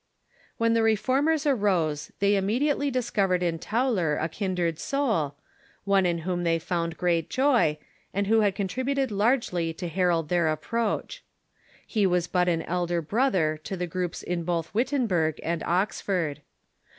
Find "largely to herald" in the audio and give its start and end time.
9.11-10.29